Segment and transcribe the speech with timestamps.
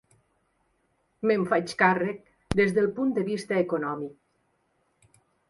[1.31, 2.23] Me'n faig càrrec
[2.61, 5.15] des del punt de vista econòmic.